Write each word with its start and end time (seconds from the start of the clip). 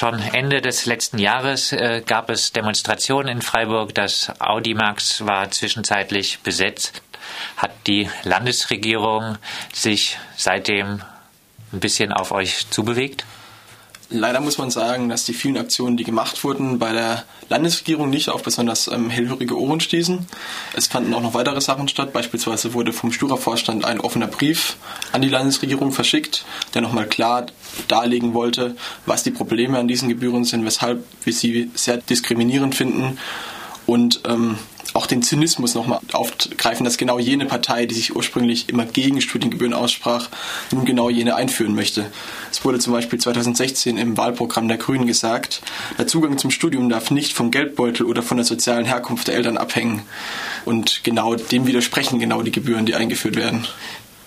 Schon 0.00 0.18
Ende 0.18 0.62
des 0.62 0.86
letzten 0.86 1.18
Jahres 1.18 1.72
äh, 1.72 2.02
gab 2.06 2.30
es 2.30 2.52
Demonstrationen 2.52 3.28
in 3.28 3.42
Freiburg. 3.42 3.94
Das 3.94 4.32
Audimax 4.40 5.26
war 5.26 5.50
zwischenzeitlich 5.50 6.38
besetzt. 6.38 7.02
Hat 7.58 7.72
die 7.86 8.08
Landesregierung 8.24 9.36
sich 9.74 10.16
seitdem 10.38 11.02
ein 11.74 11.80
bisschen 11.80 12.14
auf 12.14 12.32
euch 12.32 12.70
zubewegt? 12.70 13.26
Leider 14.12 14.40
muss 14.40 14.58
man 14.58 14.72
sagen, 14.72 15.08
dass 15.08 15.24
die 15.24 15.32
vielen 15.32 15.56
Aktionen, 15.56 15.96
die 15.96 16.02
gemacht 16.02 16.42
wurden, 16.42 16.80
bei 16.80 16.92
der 16.92 17.24
Landesregierung 17.48 18.10
nicht 18.10 18.28
auf 18.28 18.42
besonders 18.42 18.88
ähm, 18.88 19.08
hellhörige 19.08 19.56
Ohren 19.56 19.78
stießen. 19.78 20.26
Es 20.74 20.88
fanden 20.88 21.14
auch 21.14 21.20
noch 21.20 21.34
weitere 21.34 21.60
Sachen 21.60 21.86
statt. 21.86 22.12
Beispielsweise 22.12 22.74
wurde 22.74 22.92
vom 22.92 23.12
Stura-Vorstand 23.12 23.84
ein 23.84 24.00
offener 24.00 24.26
Brief 24.26 24.76
an 25.12 25.22
die 25.22 25.28
Landesregierung 25.28 25.92
verschickt, 25.92 26.44
der 26.74 26.82
nochmal 26.82 27.06
klar 27.06 27.46
darlegen 27.86 28.34
wollte, 28.34 28.76
was 29.06 29.22
die 29.22 29.30
Probleme 29.30 29.78
an 29.78 29.86
diesen 29.86 30.08
Gebühren 30.08 30.44
sind, 30.44 30.64
weshalb 30.64 31.04
wir 31.22 31.32
sie 31.32 31.70
sehr 31.74 31.98
diskriminierend 31.98 32.74
finden 32.74 33.16
und 33.86 34.22
ähm, 34.26 34.58
auch 34.94 35.06
den 35.06 35.22
Zynismus 35.22 35.74
nochmal 35.74 36.00
aufgreifen, 36.12 36.84
dass 36.84 36.96
genau 36.96 37.18
jene 37.18 37.46
Partei, 37.46 37.86
die 37.86 37.94
sich 37.94 38.16
ursprünglich 38.16 38.68
immer 38.68 38.86
gegen 38.86 39.20
Studiengebühren 39.20 39.74
aussprach, 39.74 40.28
nun 40.72 40.84
genau 40.84 41.10
jene 41.10 41.34
einführen 41.34 41.74
möchte. 41.74 42.10
Es 42.60 42.64
wurde 42.66 42.78
zum 42.78 42.92
Beispiel 42.92 43.18
2016 43.18 43.96
im 43.96 44.18
Wahlprogramm 44.18 44.68
der 44.68 44.76
Grünen 44.76 45.06
gesagt, 45.06 45.62
der 45.96 46.06
Zugang 46.06 46.36
zum 46.36 46.50
Studium 46.50 46.90
darf 46.90 47.10
nicht 47.10 47.32
vom 47.32 47.50
Geldbeutel 47.50 48.04
oder 48.04 48.22
von 48.22 48.36
der 48.36 48.44
sozialen 48.44 48.84
Herkunft 48.84 49.28
der 49.28 49.36
Eltern 49.36 49.56
abhängen. 49.56 50.02
Und 50.66 51.02
genau 51.02 51.36
dem 51.36 51.66
widersprechen 51.66 52.18
genau 52.18 52.42
die 52.42 52.50
Gebühren, 52.50 52.84
die 52.84 52.94
eingeführt 52.94 53.36
werden. 53.36 53.66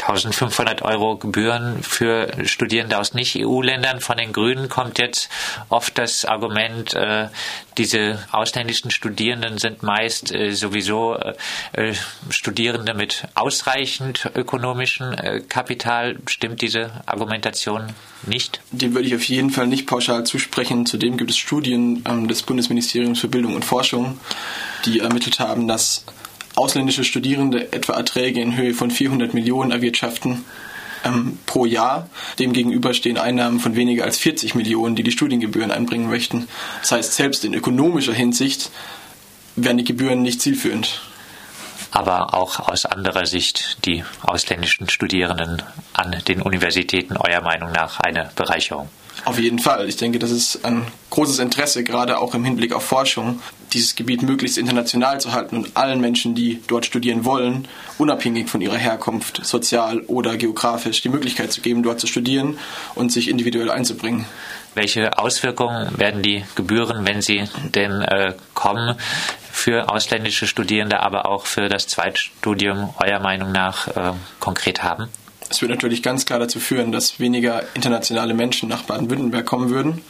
1500 0.07 0.81
Euro 0.81 1.17
Gebühren 1.17 1.81
für 1.81 2.45
Studierende 2.45 2.97
aus 2.97 3.13
Nicht-EU-Ländern. 3.13 4.01
Von 4.01 4.17
den 4.17 4.33
Grünen 4.33 4.67
kommt 4.67 4.99
jetzt 4.99 5.29
oft 5.69 5.97
das 5.97 6.25
Argument, 6.25 6.93
äh, 6.93 7.29
diese 7.77 8.19
ausländischen 8.31 8.91
Studierenden 8.91 9.57
sind 9.57 9.81
meist 9.81 10.33
äh, 10.33 10.51
sowieso 10.51 11.15
äh, 11.15 11.93
Studierende 12.29 12.93
mit 12.93 13.27
ausreichend 13.33 14.29
ökonomischem 14.35 15.15
Kapital. 15.47 16.17
Stimmt 16.27 16.61
diese 16.61 16.91
Argumentation 17.05 17.93
nicht? 18.27 18.61
Dem 18.71 18.93
würde 18.93 19.07
ich 19.07 19.15
auf 19.15 19.23
jeden 19.23 19.49
Fall 19.49 19.67
nicht 19.67 19.87
pauschal 19.87 20.25
zusprechen. 20.25 20.85
Zudem 20.85 21.17
gibt 21.17 21.31
es 21.31 21.37
Studien 21.37 22.03
ähm, 22.07 22.27
des 22.27 22.43
Bundesministeriums 22.43 23.19
für 23.19 23.27
Bildung 23.27 23.55
und 23.55 23.65
Forschung, 23.65 24.19
die 24.85 24.99
ermittelt 24.99 25.39
haben, 25.39 25.67
dass 25.67 26.05
ausländische 26.55 27.03
Studierende 27.03 27.71
etwa 27.73 27.93
Erträge 27.93 28.41
in 28.41 28.55
Höhe 28.55 28.73
von 28.73 28.91
400 28.91 29.33
Millionen 29.33 29.71
erwirtschaften 29.71 30.43
ähm, 31.03 31.37
pro 31.45 31.65
Jahr. 31.65 32.09
Demgegenüber 32.39 32.93
stehen 32.93 33.17
Einnahmen 33.17 33.59
von 33.59 33.75
weniger 33.75 34.03
als 34.03 34.17
40 34.17 34.55
Millionen, 34.55 34.95
die 34.95 35.03
die 35.03 35.11
Studiengebühren 35.11 35.71
einbringen 35.71 36.09
möchten. 36.09 36.47
Das 36.81 36.91
heißt, 36.91 37.13
selbst 37.13 37.45
in 37.45 37.53
ökonomischer 37.53 38.13
Hinsicht 38.13 38.71
wären 39.55 39.77
die 39.77 39.83
Gebühren 39.83 40.21
nicht 40.21 40.41
zielführend. 40.41 41.01
Aber 41.93 42.33
auch 42.33 42.59
aus 42.59 42.85
anderer 42.85 43.27
Sicht 43.27 43.85
die 43.85 44.03
ausländischen 44.23 44.89
Studierenden 44.89 45.61
an 45.93 46.15
den 46.27 46.41
Universitäten 46.41 47.17
eurer 47.17 47.41
Meinung 47.41 47.71
nach 47.71 47.99
eine 47.99 48.31
Bereicherung. 48.35 48.89
Auf 49.25 49.39
jeden 49.39 49.59
Fall. 49.59 49.87
Ich 49.87 49.95
denke, 49.95 50.19
das 50.19 50.31
ist 50.31 50.65
ein 50.65 50.85
großes 51.11 51.39
Interesse, 51.39 51.83
gerade 51.83 52.17
auch 52.17 52.33
im 52.33 52.43
Hinblick 52.43 52.73
auf 52.73 52.83
Forschung, 52.83 53.41
dieses 53.71 53.95
Gebiet 53.95 54.21
möglichst 54.21 54.57
international 54.57 55.21
zu 55.21 55.31
halten 55.31 55.55
und 55.55 55.77
allen 55.77 56.01
Menschen, 56.01 56.35
die 56.35 56.61
dort 56.67 56.85
studieren 56.85 57.23
wollen, 57.23 57.67
unabhängig 57.97 58.49
von 58.49 58.59
ihrer 58.59 58.77
Herkunft, 58.77 59.45
sozial 59.45 60.01
oder 60.01 60.35
geografisch, 60.35 61.01
die 61.01 61.09
Möglichkeit 61.09 61.53
zu 61.53 61.61
geben, 61.61 61.83
dort 61.83 61.99
zu 61.99 62.07
studieren 62.07 62.57
und 62.95 63.11
sich 63.11 63.29
individuell 63.29 63.69
einzubringen. 63.69 64.25
Welche 64.75 65.17
Auswirkungen 65.19 65.97
werden 65.97 66.23
die 66.23 66.43
Gebühren, 66.55 67.05
wenn 67.05 67.21
sie 67.21 67.43
denn 67.75 68.01
äh, 68.01 68.33
kommen, 68.55 68.95
für 69.63 69.87
ausländische 69.87 70.45
Studierende, 70.45 70.99
aber 70.99 71.25
auch 71.25 71.45
für 71.45 71.69
das 71.69 71.87
Zweitstudium 71.87 72.93
eurer 73.01 73.21
Meinung 73.21 73.53
nach 73.53 73.87
äh, 73.87 74.11
konkret 74.41 74.83
haben? 74.83 75.07
Es 75.49 75.61
wird 75.61 75.71
natürlich 75.71 76.03
ganz 76.03 76.25
klar 76.25 76.39
dazu 76.39 76.59
führen, 76.59 76.91
dass 76.91 77.21
weniger 77.21 77.63
internationale 77.73 78.33
Menschen 78.33 78.67
nach 78.67 78.81
Baden-Württemberg 78.81 79.45
kommen 79.45 79.69
würden. 79.69 80.01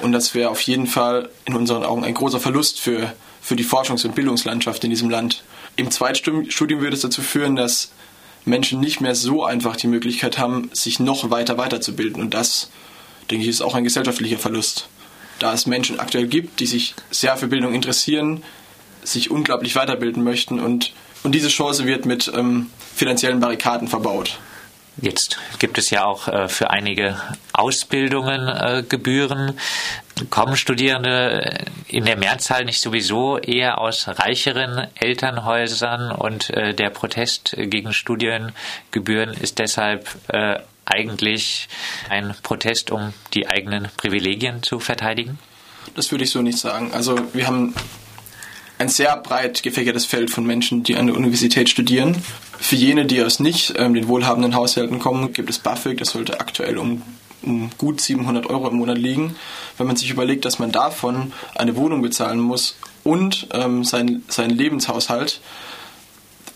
Und 0.00 0.12
das 0.12 0.34
wäre 0.34 0.48
auf 0.48 0.62
jeden 0.62 0.86
Fall 0.86 1.28
in 1.44 1.54
unseren 1.54 1.84
Augen 1.84 2.02
ein 2.02 2.14
großer 2.14 2.40
Verlust 2.40 2.80
für, 2.80 3.12
für 3.42 3.56
die 3.56 3.64
Forschungs- 3.64 4.06
und 4.06 4.14
Bildungslandschaft 4.14 4.82
in 4.84 4.90
diesem 4.90 5.10
Land. 5.10 5.44
Im 5.76 5.90
Zweitstudium 5.90 6.80
würde 6.80 6.96
es 6.96 7.02
dazu 7.02 7.20
führen, 7.20 7.56
dass 7.56 7.92
Menschen 8.46 8.80
nicht 8.80 9.02
mehr 9.02 9.14
so 9.14 9.44
einfach 9.44 9.76
die 9.76 9.86
Möglichkeit 9.86 10.38
haben, 10.38 10.70
sich 10.72 10.98
noch 10.98 11.30
weiter 11.30 11.58
weiterzubilden. 11.58 12.22
Und 12.22 12.32
das, 12.32 12.70
denke 13.30 13.42
ich, 13.42 13.50
ist 13.50 13.60
auch 13.60 13.74
ein 13.74 13.84
gesellschaftlicher 13.84 14.38
Verlust. 14.38 14.88
Da 15.40 15.52
es 15.52 15.66
Menschen 15.66 16.00
aktuell 16.00 16.26
gibt, 16.26 16.60
die 16.60 16.66
sich 16.66 16.94
sehr 17.10 17.36
für 17.36 17.48
Bildung 17.48 17.74
interessieren, 17.74 18.42
sich 19.04 19.30
unglaublich 19.30 19.76
weiterbilden 19.76 20.24
möchten 20.24 20.60
und, 20.60 20.92
und 21.22 21.32
diese 21.34 21.48
Chance 21.48 21.86
wird 21.86 22.06
mit 22.06 22.30
ähm, 22.34 22.70
finanziellen 22.94 23.40
Barrikaden 23.40 23.88
verbaut. 23.88 24.38
Jetzt 24.96 25.38
gibt 25.58 25.76
es 25.76 25.90
ja 25.90 26.04
auch 26.04 26.28
äh, 26.28 26.48
für 26.48 26.70
einige 26.70 27.20
Ausbildungen 27.52 28.48
äh, 28.48 28.84
Gebühren. 28.88 29.58
Kommen 30.30 30.56
Studierende 30.56 31.66
in 31.88 32.04
der 32.04 32.16
Mehrzahl 32.16 32.64
nicht 32.64 32.80
sowieso 32.80 33.38
eher 33.38 33.78
aus 33.78 34.06
reicheren 34.06 34.86
Elternhäusern 34.94 36.12
und 36.12 36.50
äh, 36.50 36.74
der 36.74 36.90
Protest 36.90 37.56
gegen 37.58 37.92
Studiengebühren 37.92 39.30
ist 39.34 39.58
deshalb 39.58 40.08
äh, 40.28 40.60
eigentlich 40.84 41.68
ein 42.08 42.34
Protest, 42.42 42.92
um 42.92 43.14
die 43.32 43.48
eigenen 43.48 43.88
Privilegien 43.96 44.62
zu 44.62 44.78
verteidigen? 44.78 45.38
Das 45.96 46.12
würde 46.12 46.24
ich 46.24 46.30
so 46.30 46.42
nicht 46.42 46.58
sagen. 46.58 46.92
Also 46.92 47.18
wir 47.32 47.46
haben 47.46 47.74
ein 48.78 48.88
sehr 48.88 49.16
breit 49.16 49.62
gefächertes 49.62 50.04
Feld 50.04 50.30
von 50.30 50.44
Menschen, 50.44 50.82
die 50.82 50.96
an 50.96 51.06
der 51.06 51.16
Universität 51.16 51.68
studieren. 51.68 52.16
Für 52.58 52.76
jene, 52.76 53.06
die 53.06 53.22
aus 53.22 53.40
nicht 53.40 53.74
ähm, 53.76 53.94
den 53.94 54.08
wohlhabenden 54.08 54.54
Haushalten 54.54 54.98
kommen, 54.98 55.32
gibt 55.32 55.50
es 55.50 55.58
BAföG, 55.58 55.98
das 55.98 56.10
sollte 56.10 56.40
aktuell 56.40 56.78
um, 56.78 57.02
um 57.42 57.70
gut 57.78 58.00
700 58.00 58.46
Euro 58.46 58.68
im 58.68 58.76
Monat 58.76 58.98
liegen. 58.98 59.36
Wenn 59.78 59.86
man 59.86 59.96
sich 59.96 60.10
überlegt, 60.10 60.44
dass 60.44 60.58
man 60.58 60.72
davon 60.72 61.32
eine 61.54 61.76
Wohnung 61.76 62.02
bezahlen 62.02 62.40
muss 62.40 62.76
und 63.04 63.48
ähm, 63.52 63.84
sein, 63.84 64.22
seinen 64.28 64.56
Lebenshaushalt, 64.56 65.40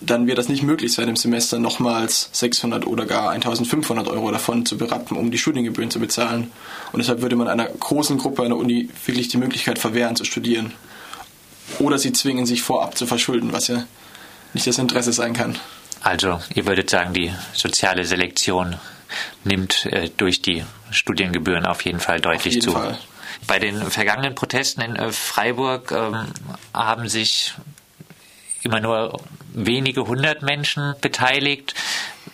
dann 0.00 0.28
wird 0.28 0.38
das 0.38 0.48
nicht 0.48 0.62
möglich 0.62 0.92
sein, 0.92 1.08
im 1.08 1.16
Semester 1.16 1.58
nochmals 1.58 2.30
600 2.32 2.86
oder 2.86 3.04
gar 3.04 3.30
1500 3.30 4.06
Euro 4.06 4.30
davon 4.30 4.64
zu 4.64 4.78
berappen, 4.78 5.16
um 5.16 5.32
die 5.32 5.38
Studiengebühren 5.38 5.90
zu 5.90 5.98
bezahlen. 5.98 6.52
Und 6.92 7.00
deshalb 7.00 7.20
würde 7.20 7.34
man 7.34 7.48
einer 7.48 7.66
großen 7.66 8.16
Gruppe 8.16 8.42
an 8.42 8.50
der 8.50 8.58
Uni 8.58 8.88
wirklich 9.06 9.28
die 9.28 9.38
Möglichkeit 9.38 9.78
verwehren, 9.78 10.14
zu 10.14 10.24
studieren 10.24 10.72
oder 11.78 11.98
sie 11.98 12.12
zwingen 12.12 12.46
sich 12.46 12.62
vorab 12.62 12.96
zu 12.96 13.06
verschulden, 13.06 13.52
was 13.52 13.68
ja 13.68 13.84
nicht 14.54 14.66
das 14.66 14.78
Interesse 14.78 15.12
sein 15.12 15.34
kann. 15.34 15.58
Also, 16.00 16.40
ihr 16.54 16.66
würdet 16.66 16.90
sagen, 16.90 17.12
die 17.12 17.32
soziale 17.52 18.04
Selektion 18.04 18.76
nimmt 19.44 19.86
äh, 19.86 20.10
durch 20.16 20.42
die 20.42 20.64
Studiengebühren 20.90 21.66
auf 21.66 21.84
jeden 21.84 22.00
Fall 22.00 22.20
deutlich 22.20 22.54
jeden 22.54 22.64
zu. 22.64 22.72
Fall. 22.72 22.98
Bei 23.46 23.58
den 23.58 23.90
vergangenen 23.90 24.34
Protesten 24.34 24.80
in 24.80 24.96
äh, 24.96 25.12
Freiburg 25.12 25.92
ähm, 25.92 26.28
haben 26.72 27.08
sich 27.08 27.54
immer 28.62 28.80
nur 28.80 29.20
wenige 29.52 30.06
hundert 30.06 30.42
Menschen 30.42 30.94
beteiligt. 31.00 31.74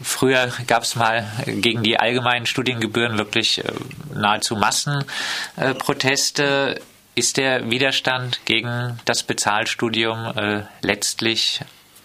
Früher 0.03 0.51
gab 0.66 0.83
es 0.83 0.97
mal 0.97 1.27
gegen 1.47 1.83
die 1.83 2.01
allgemeinen 2.01 2.47
Studiengebühren 2.47 3.19
wirklich 3.19 3.62
äh, 3.65 3.72
nahezu 4.15 4.56
Massenproteste. 4.56 6.81
Ist 7.16 7.36
der 7.36 7.70
Widerstand 7.70 8.41
gegen 8.44 8.98
das 9.04 9.22
Bezahlstudium 9.22 10.36
äh, 10.36 10.62
letztlich 10.82 11.60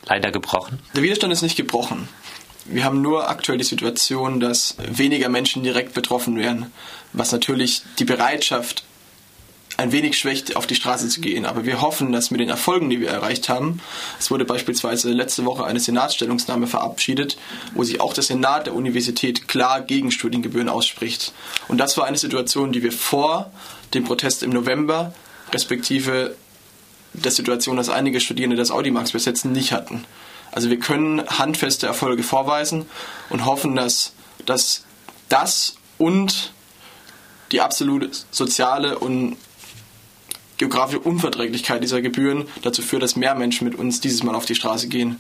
leider 0.06 0.32
gebrochen? 0.32 0.80
Der 0.96 1.02
Widerstand 1.02 1.34
ist 1.34 1.42
nicht 1.42 1.56
gebrochen. 1.56 2.08
Wir 2.66 2.84
haben 2.84 3.02
nur 3.02 3.28
aktuell 3.28 3.58
die 3.58 3.64
Situation, 3.64 4.40
dass 4.40 4.76
weniger 4.78 5.30
Menschen 5.30 5.64
direkt 5.64 5.96
betroffen 5.96 6.38
wären, 6.38 6.72
was 7.14 7.32
natürlich 7.32 7.82
die 7.98 8.06
Bereitschaft 8.06 8.84
ein 9.80 9.94
wenig 9.94 10.18
schwächt, 10.18 10.58
auf 10.58 10.68
die 10.68 10.76
Straße 10.76 11.08
zu 11.08 11.22
gehen. 11.22 11.46
Aber 11.46 11.66
wir 11.66 11.82
hoffen, 11.82 12.12
dass 12.12 12.32
mit 12.32 12.42
den 12.42 12.50
Erfolgen, 12.50 12.90
die 12.90 13.00
wir 13.00 13.10
erreicht 13.10 13.48
haben, 13.48 13.80
es 14.20 14.30
wurde 14.30 14.44
beispielsweise 14.44 15.10
letzte 15.12 15.46
Woche 15.46 15.64
eine 15.64 15.80
Senatsstellungnahme 15.80 16.68
verabschiedet, 16.68 17.38
wo 17.74 17.84
sich 17.84 18.02
auch 18.02 18.14
der 18.14 18.24
Senat 18.24 18.68
der 18.68 18.76
Universität 18.76 19.48
klar 19.48 19.80
gegen 19.80 20.12
Studiengebühren 20.12 20.68
ausspricht. 20.68 21.32
Und 21.70 21.78
das 21.78 21.98
war 21.98 22.06
eine 22.06 22.18
Situation, 22.18 22.74
die 22.74 22.84
wir 22.84 22.92
vor 22.92 23.52
dem 23.94 24.04
Protest 24.04 24.44
im 24.44 24.50
November, 24.50 25.14
respektive 25.54 26.36
der 27.14 27.32
Situation, 27.32 27.78
dass 27.78 27.88
einige 27.88 28.20
Studierende 28.20 28.58
das 28.58 28.72
Audimax 28.72 29.14
besetzen, 29.14 29.54
nicht 29.54 29.72
hatten. 29.72 30.04
Also 30.52 30.70
wir 30.70 30.80
können 30.80 31.26
handfeste 31.26 31.88
Erfolge 31.88 32.24
vorweisen 32.24 32.86
und 33.30 33.46
hoffen, 33.46 33.78
dass, 33.78 34.12
dass 34.46 34.84
das 35.30 35.78
und 35.98 36.52
die 37.54 37.62
absolute 37.62 38.10
soziale 38.30 39.00
und 39.00 39.38
geografische 40.60 41.00
Unverträglichkeit 41.00 41.82
dieser 41.82 42.02
Gebühren 42.02 42.46
dazu 42.62 42.84
führt, 42.84 43.02
dass 43.02 43.16
mehr 43.16 43.34
Menschen 43.34 43.68
mit 43.68 43.76
uns 43.76 44.00
dieses 44.00 44.22
Mal 44.22 44.36
auf 44.36 44.46
die 44.46 44.56
Straße 44.56 44.88
gehen. 44.88 45.20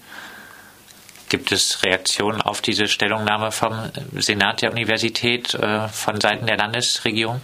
Gibt 1.29 1.51
es 1.51 1.83
Reaktionen 1.83 2.41
auf 2.41 2.61
diese 2.61 2.87
Stellungnahme 2.87 3.51
vom 3.51 3.73
Senat 4.15 4.61
der 4.61 4.71
Universität 4.71 5.55
äh, 5.55 5.87
von 5.87 6.21
Seiten 6.21 6.45
der 6.45 6.57
Landesregierung? 6.57 7.41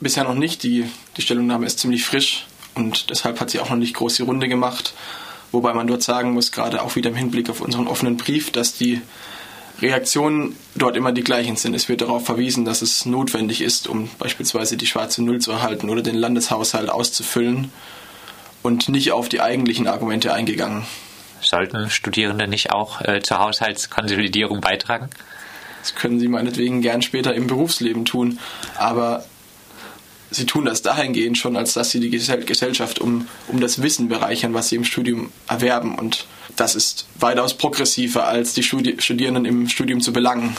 bisher 0.00 0.24
noch 0.24 0.34
nicht. 0.34 0.62
Die, 0.62 0.86
die 1.16 1.22
Stellungnahme 1.22 1.66
ist 1.66 1.78
ziemlich 1.78 2.04
frisch 2.04 2.46
und 2.74 3.10
deshalb 3.10 3.40
hat 3.40 3.50
sie 3.50 3.60
auch 3.60 3.70
noch 3.70 3.76
nicht 3.76 3.94
groß 3.94 4.14
die 4.14 4.22
Runde 4.22 4.48
gemacht. 4.48 4.94
Wobei 5.50 5.72
man 5.72 5.86
dort 5.86 6.02
sagen 6.02 6.32
muss, 6.32 6.52
gerade 6.52 6.82
auch 6.82 6.96
wieder 6.96 7.10
im 7.10 7.16
Hinblick 7.16 7.48
auf 7.48 7.60
unseren 7.60 7.88
offenen 7.88 8.16
Brief, 8.16 8.52
dass 8.52 8.74
die 8.74 9.00
Reaktionen 9.80 10.56
dort 10.74 10.96
immer 10.96 11.12
die 11.12 11.22
gleichen 11.22 11.56
sind. 11.56 11.74
Es 11.74 11.88
wird 11.88 12.00
darauf 12.00 12.26
verwiesen, 12.26 12.64
dass 12.64 12.82
es 12.82 13.06
notwendig 13.06 13.60
ist, 13.60 13.86
um 13.86 14.10
beispielsweise 14.18 14.76
die 14.76 14.86
schwarze 14.86 15.22
Null 15.22 15.40
zu 15.40 15.52
erhalten 15.52 15.88
oder 15.88 16.02
den 16.02 16.16
Landeshaushalt 16.16 16.90
auszufüllen 16.90 17.70
und 18.62 18.88
nicht 18.88 19.12
auf 19.12 19.28
die 19.28 19.40
eigentlichen 19.40 19.86
Argumente 19.86 20.32
eingegangen. 20.32 20.84
Sollten 21.40 21.90
Studierende 21.90 22.48
nicht 22.48 22.72
auch 22.72 23.00
äh, 23.02 23.20
zur 23.22 23.38
Haushaltskonsolidierung 23.38 24.60
beitragen? 24.60 25.08
Das 25.80 25.94
können 25.94 26.18
sie 26.18 26.28
meinetwegen 26.28 26.82
gern 26.82 27.02
später 27.02 27.34
im 27.34 27.46
Berufsleben 27.46 28.04
tun, 28.04 28.40
aber 28.76 29.24
sie 30.30 30.46
tun 30.46 30.64
das 30.64 30.82
dahingehend 30.82 31.38
schon, 31.38 31.56
als 31.56 31.74
dass 31.74 31.90
sie 31.90 32.00
die 32.00 32.10
Gesellschaft 32.10 32.98
um, 33.00 33.28
um 33.48 33.60
das 33.60 33.82
Wissen 33.82 34.08
bereichern, 34.08 34.54
was 34.54 34.68
sie 34.68 34.76
im 34.76 34.84
Studium 34.84 35.32
erwerben. 35.48 35.98
Und 35.98 36.26
das 36.56 36.74
ist 36.74 37.06
weitaus 37.18 37.54
progressiver, 37.54 38.26
als 38.26 38.54
die 38.54 38.62
Studi 38.62 38.96
Studierenden 39.00 39.44
im 39.44 39.68
Studium 39.68 40.00
zu 40.00 40.12
belangen. 40.12 40.56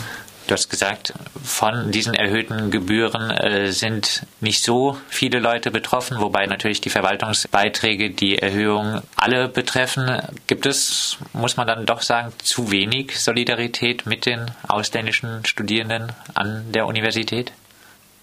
Du 0.47 0.53
hast 0.53 0.69
gesagt, 0.71 1.13
von 1.43 1.91
diesen 1.91 2.15
erhöhten 2.15 2.71
Gebühren 2.71 3.29
äh, 3.29 3.71
sind 3.71 4.23
nicht 4.41 4.63
so 4.63 4.97
viele 5.07 5.37
Leute 5.37 5.69
betroffen, 5.69 6.19
wobei 6.19 6.47
natürlich 6.47 6.81
die 6.81 6.89
Verwaltungsbeiträge 6.89 8.09
die 8.09 8.39
Erhöhung 8.39 9.03
alle 9.15 9.47
betreffen. 9.47 10.23
Gibt 10.47 10.65
es, 10.65 11.19
muss 11.33 11.55
man 11.55 11.67
dann 11.67 11.85
doch 11.85 12.01
sagen, 12.01 12.33
zu 12.41 12.71
wenig 12.71 13.19
Solidarität 13.19 14.07
mit 14.07 14.25
den 14.25 14.49
ausländischen 14.67 15.45
Studierenden 15.45 16.13
an 16.33 16.71
der 16.71 16.87
Universität? 16.87 17.51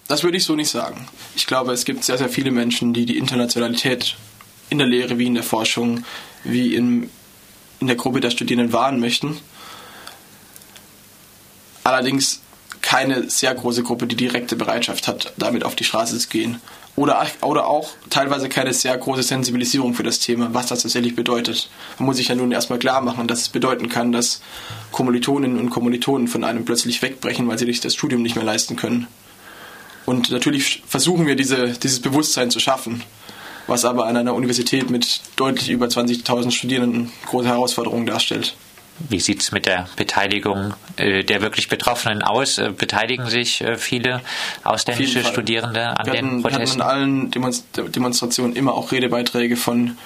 Das 0.09 0.23
würde 0.23 0.37
ich 0.37 0.45
so 0.45 0.55
nicht 0.55 0.71
sagen. 0.71 1.09
Ich 1.35 1.47
glaube, 1.47 1.73
es 1.73 1.85
gibt 1.85 2.05
sehr, 2.05 2.19
sehr 2.19 2.29
viele 2.29 2.51
Menschen, 2.51 2.93
die 2.93 3.07
die 3.07 3.19
Internationalität 3.19 4.17
in 4.71 4.79
der 4.79 4.87
Lehre 4.87 5.19
wie 5.19 5.27
in 5.27 5.35
der 5.35 5.43
Forschung, 5.43 6.05
wie 6.45 6.75
in, 6.75 7.11
in 7.81 7.87
der 7.89 7.97
Gruppe 7.97 8.21
der 8.21 8.31
Studierenden 8.31 8.73
wahren 8.73 9.01
möchten. 9.01 9.39
Allerdings 11.83 12.41
keine 12.83 13.29
sehr 13.29 13.55
große 13.55 13.83
Gruppe, 13.83 14.07
die 14.07 14.17
direkte 14.17 14.55
Bereitschaft 14.55 15.09
hat, 15.09 15.33
damit 15.37 15.65
auf 15.65 15.75
die 15.75 15.85
Straße 15.85 16.19
zu 16.19 16.29
gehen. 16.29 16.61
Oder, 16.95 17.27
oder 17.43 17.67
auch 17.67 17.91
teilweise 18.11 18.49
keine 18.49 18.73
sehr 18.73 18.97
große 18.97 19.23
Sensibilisierung 19.23 19.93
für 19.93 20.03
das 20.03 20.19
Thema, 20.19 20.55
was 20.55 20.67
das 20.67 20.83
tatsächlich 20.83 21.15
bedeutet. 21.15 21.69
Man 21.99 22.07
muss 22.07 22.17
sich 22.17 22.29
ja 22.29 22.35
nun 22.35 22.53
erstmal 22.53 22.79
klar 22.79 23.03
machen, 23.03 23.27
dass 23.27 23.43
es 23.43 23.49
bedeuten 23.51 23.89
kann, 23.89 24.13
dass 24.13 24.41
Kommilitoninnen 24.93 25.59
und 25.59 25.71
Kommilitonen 25.71 26.27
von 26.27 26.43
einem 26.43 26.65
plötzlich 26.65 27.03
wegbrechen, 27.03 27.47
weil 27.49 27.59
sie 27.59 27.67
sich 27.67 27.81
das 27.81 27.95
Studium 27.95 28.23
nicht 28.23 28.37
mehr 28.37 28.45
leisten 28.45 28.77
können. 28.77 29.09
Und 30.07 30.31
natürlich 30.31 30.83
versuchen 30.87 31.27
wir 31.27 31.37
diese, 31.37 31.73
dieses 31.73 32.01
Bewusstsein 32.01 32.51
zu 32.51 32.61
schaffen, 32.61 33.03
was 33.67 33.85
aber 33.85 34.07
an 34.07 34.17
einer 34.17 34.35
Universität 34.35 34.89
mit 34.89 35.21
deutlich 35.35 35.69
über 35.69 35.87
20.000 35.87 36.53
Studierenden 36.53 37.13
große 37.27 37.49
Herausforderung 37.49 38.07
darstellt. 38.07 38.55
Wie 39.11 39.21
sieht 39.21 39.43
es 39.43 39.53
mit 39.53 39.67
der 39.67 39.89
Beteiligung 39.97 40.73
äh, 40.97 41.23
der 41.23 41.43
wirklich 41.43 41.69
Betroffenen 41.69 42.23
aus? 42.23 42.57
Äh, 42.57 42.71
beteiligen 42.71 43.27
sich 43.27 43.61
äh, 43.61 43.77
viele 43.77 44.23
ausländische 44.65 45.23
Studierende 45.23 45.99
an 45.99 46.07
wir 46.07 46.13
den 46.15 46.27
hatten, 46.27 46.43
Protesten? 46.43 46.79
Wir 46.79 46.87
hatten 46.87 47.31
in 47.33 47.35
allen 47.35 47.93
Demonstrationen 47.93 48.57
immer 48.57 48.73
auch 48.73 48.93
Redebeiträge 48.93 49.57
von, 49.57 49.99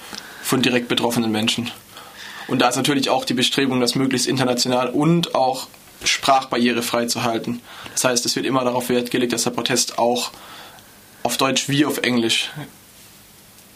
von 0.43 0.61
direkt 0.61 0.89
betroffenen 0.89 1.31
Menschen. 1.31 1.71
Und 2.47 2.59
da 2.61 2.67
ist 2.67 2.75
natürlich 2.75 3.09
auch 3.09 3.23
die 3.23 3.33
Bestrebung, 3.33 3.79
das 3.79 3.95
möglichst 3.95 4.27
international 4.27 4.89
und 4.89 5.35
auch 5.35 5.67
sprachbarrierefrei 6.03 7.05
zu 7.05 7.23
halten. 7.23 7.61
Das 7.93 8.03
heißt, 8.03 8.25
es 8.25 8.35
wird 8.35 8.45
immer 8.45 8.63
darauf 8.63 8.89
Wert 8.89 9.11
gelegt, 9.11 9.33
dass 9.33 9.43
der 9.43 9.51
Protest 9.51 9.97
auch 9.97 10.31
auf 11.23 11.37
Deutsch 11.37 11.69
wie 11.69 11.85
auf 11.85 11.99
Englisch 11.99 12.51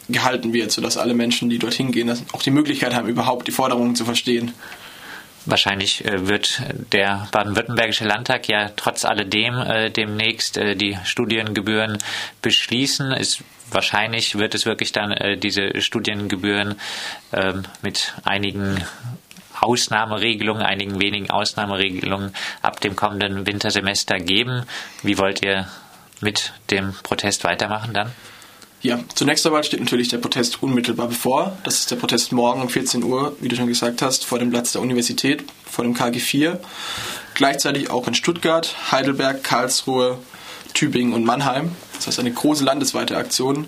gehalten 0.08 0.52
wird, 0.52 0.70
sodass 0.70 0.96
alle 0.96 1.14
Menschen, 1.14 1.50
die 1.50 1.58
dorthin 1.58 1.92
gehen, 1.92 2.10
auch 2.32 2.42
die 2.42 2.50
Möglichkeit 2.50 2.94
haben, 2.94 3.08
überhaupt 3.08 3.48
die 3.48 3.52
Forderungen 3.52 3.96
zu 3.96 4.04
verstehen. 4.04 4.52
Wahrscheinlich 5.46 6.04
äh, 6.04 6.26
wird 6.26 6.60
der 6.92 7.28
baden-württembergische 7.30 8.04
Landtag 8.04 8.48
ja 8.48 8.70
trotz 8.74 9.04
alledem 9.04 9.54
äh, 9.54 9.90
demnächst 9.90 10.56
äh, 10.56 10.74
die 10.74 10.98
Studiengebühren 11.04 11.98
beschließen. 12.42 13.12
Es, 13.12 13.44
wahrscheinlich 13.70 14.36
wird 14.36 14.56
es 14.56 14.66
wirklich 14.66 14.90
dann 14.90 15.12
äh, 15.12 15.36
diese 15.38 15.80
Studiengebühren 15.80 16.74
ähm, 17.32 17.62
mit 17.80 18.14
einigen 18.24 18.84
Ausnahmeregelungen, 19.60 20.62
einigen 20.62 21.00
wenigen 21.00 21.30
Ausnahmeregelungen 21.30 22.34
ab 22.62 22.80
dem 22.80 22.96
kommenden 22.96 23.46
Wintersemester 23.46 24.18
geben. 24.18 24.64
Wie 25.02 25.18
wollt 25.18 25.44
ihr 25.44 25.68
mit 26.20 26.52
dem 26.70 26.94
Protest 27.02 27.44
weitermachen 27.44 27.94
dann? 27.94 28.12
Ja, 28.82 29.00
zunächst 29.14 29.44
einmal 29.46 29.64
steht 29.64 29.80
natürlich 29.80 30.08
der 30.08 30.18
Protest 30.18 30.62
unmittelbar 30.62 31.08
bevor. 31.08 31.56
Das 31.64 31.80
ist 31.80 31.90
der 31.90 31.96
Protest 31.96 32.32
morgen 32.32 32.60
um 32.62 32.68
14 32.68 33.02
Uhr, 33.02 33.36
wie 33.40 33.48
du 33.48 33.56
schon 33.56 33.66
gesagt 33.66 34.02
hast, 34.02 34.24
vor 34.24 34.38
dem 34.38 34.50
Platz 34.50 34.72
der 34.72 34.82
Universität, 34.82 35.44
vor 35.64 35.84
dem 35.84 35.94
KG4. 35.94 36.58
Gleichzeitig 37.34 37.90
auch 37.90 38.06
in 38.06 38.14
Stuttgart, 38.14 38.76
Heidelberg, 38.92 39.42
Karlsruhe, 39.42 40.18
Tübingen 40.74 41.14
und 41.14 41.24
Mannheim. 41.24 41.72
Das 41.94 42.06
heißt 42.06 42.20
eine 42.20 42.32
große 42.32 42.64
landesweite 42.64 43.16
Aktion. 43.16 43.66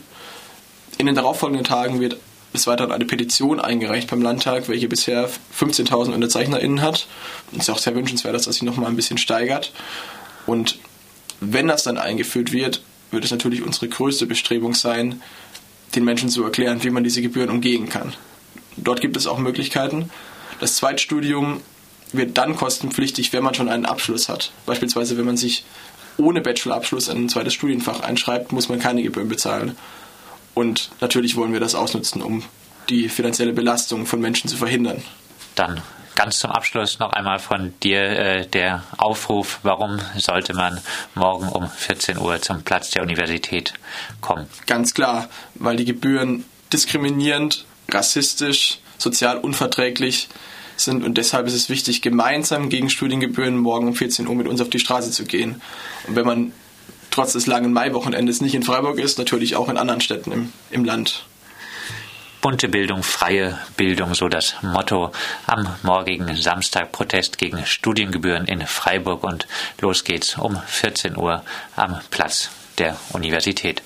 In 0.99 1.07
den 1.07 1.15
darauffolgenden 1.15 1.65
Tagen 1.65 2.01
wird 2.01 2.19
bis 2.53 2.67
weiterhin 2.67 2.93
eine 2.93 3.05
Petition 3.05 3.61
eingereicht 3.61 4.11
beim 4.11 4.23
Landtag, 4.23 4.69
welche 4.69 4.89
bisher 4.89 5.29
15.000 5.59 6.13
UnterzeichnerInnen 6.15 6.83
hat. 6.83 7.07
Und 7.53 7.59
es 7.59 7.69
ist 7.69 7.75
auch 7.75 7.79
sehr 7.79 7.95
wünschenswert, 7.95 8.35
dass 8.35 8.45
das 8.45 8.55
sich 8.55 8.63
nochmal 8.63 8.89
ein 8.89 8.97
bisschen 8.97 9.19
steigert. 9.19 9.73
Und 10.47 10.79
wenn 11.41 11.69
das 11.69 11.85
dann 11.85 11.99
eingeführt 11.99 12.53
wird, 12.53 12.83
wird 13.11 13.25
es 13.25 13.31
natürlich 13.31 13.63
unsere 13.63 13.89
größte 13.89 14.27
Bestrebung 14.27 14.75
sein, 14.75 15.23
den 15.95 16.05
Menschen 16.05 16.29
zu 16.29 16.45
erklären, 16.45 16.83
wie 16.83 16.91
man 16.91 17.05
diese 17.05 17.23
Gebühren 17.23 17.51
umgehen 17.51 17.89
kann. 17.89 18.15
Dort 18.77 19.01
gibt 19.01 19.17
es 19.17 19.27
auch 19.27 19.39
Möglichkeiten. 19.39 20.11
Das 20.61 20.77
Zweitstudium 20.77 21.61
wird 22.13 22.39
dann 22.39 22.57
kostenpflichtig, 22.57 23.33
wenn 23.33 23.43
man 23.43 23.55
schon 23.55 23.69
einen 23.69 23.87
Abschluss 23.87 24.29
hat. 24.29 24.53
Beispielsweise, 24.67 25.19
wenn 25.19 25.27
man 25.27 25.37
sich 25.37 25.65
ohne 26.17 26.41
Bachelorabschluss 26.41 27.09
in 27.09 27.25
ein 27.25 27.29
zweites 27.29 27.55
Studienfach 27.55 28.01
einschreibt, 28.01 28.53
muss 28.53 28.69
man 28.69 28.79
keine 28.79 29.03
Gebühren 29.03 29.29
bezahlen. 29.29 29.77
Und 30.59 30.91
natürlich 31.01 31.37
wollen 31.37 31.53
wir 31.53 31.61
das 31.61 31.77
ausnutzen, 31.77 32.21
um 32.21 32.43
die 32.89 33.09
finanzielle 33.09 33.53
Belastung 33.53 34.07
von 34.07 34.21
Menschen 34.21 34.49
zu 34.49 34.57
verhindern. 34.57 35.05
Dann 35.55 35.81
ganz 36.17 36.41
zum 36.41 36.51
Abschluss 36.51 36.99
noch 36.99 37.13
einmal 37.13 37.39
von 37.39 37.75
dir 37.81 38.01
äh, 38.01 38.45
der 38.45 38.83
Aufruf, 38.97 39.61
warum 39.63 40.01
sollte 40.17 40.55
man 40.55 40.81
morgen 41.15 41.49
um 41.49 41.71
14 41.71 42.19
Uhr 42.19 42.43
zum 42.43 42.65
Platz 42.65 42.91
der 42.91 43.03
Universität 43.03 43.73
kommen? 44.21 44.49
Ganz 44.67 44.95
klar, 44.95 45.29
weil 45.55 45.77
die 45.77 45.85
Gebühren 45.85 46.45
diskriminierend, 46.73 47.65
rassistisch, 47.89 48.81
sozial 48.99 49.39
unverträglich 49.39 50.29
sind 50.75 51.05
und 51.05 51.19
deshalb 51.19 51.47
ist 51.47 51.55
es 51.55 51.69
wichtig, 51.69 52.03
gemeinsam 52.03 52.69
gegen 52.69 52.91
Studiengebühren 52.91 53.57
morgen 53.57 53.87
um 53.87 53.95
14 53.95 54.27
Uhr 54.27 54.35
mit 54.35 54.49
uns 54.49 54.61
auf 54.61 54.71
die 54.71 54.81
Straße 54.81 55.13
zu 55.13 55.25
gehen. 55.25 55.63
Und 56.09 56.17
wenn 56.17 56.27
man 56.27 56.53
trotz 57.19 57.33
des 57.33 57.49
langen 57.49 57.73
Maiwochenendes 57.73 58.41
nicht 58.41 58.55
in 58.55 58.63
Freiburg 58.63 59.01
ist, 59.01 59.19
natürlich 59.19 59.57
auch 59.57 59.69
in 59.69 59.77
anderen 59.77 60.01
Städten 60.01 60.31
im, 60.31 60.53
im 60.71 60.85
Land. 60.85 61.25
Bunte 62.41 62.69
Bildung, 62.69 63.03
freie 63.03 63.59
Bildung, 63.77 64.15
so 64.15 64.29
das 64.29 64.55
Motto 64.63 65.11
am 65.49 65.67
morgigen 65.83 66.37
Samstag 66.37 66.93
Protest 66.93 67.37
gegen 67.37 67.67
Studiengebühren 67.67 68.47
in 68.47 68.65
Freiburg 68.65 69.25
und 69.25 69.49
los 69.81 70.05
geht's 70.05 70.39
um 70.39 70.63
14 70.69 71.17
Uhr 71.17 71.43
am 71.75 71.99
Platz 72.13 72.51
der 72.79 72.97
Universität. 73.13 73.83